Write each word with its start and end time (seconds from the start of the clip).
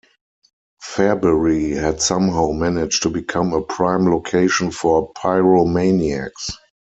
Fairbury 0.83 1.75
had 1.79 2.01
somehow 2.01 2.53
managed 2.53 3.03
to 3.03 3.09
become 3.11 3.53
a 3.53 3.61
prime 3.61 4.09
location 4.11 4.71
for 4.71 5.13
pyromaniacs. 5.13 6.49